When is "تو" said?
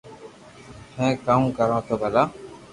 1.87-1.93